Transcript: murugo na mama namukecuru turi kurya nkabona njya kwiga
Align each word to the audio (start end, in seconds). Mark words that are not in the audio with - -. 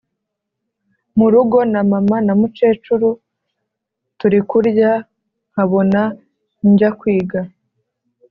murugo 1.17 1.59
na 1.73 1.81
mama 1.91 2.17
namukecuru 2.25 3.09
turi 4.19 4.39
kurya 4.49 4.91
nkabona 5.51 6.01
njya 6.69 6.89
kwiga 6.99 7.39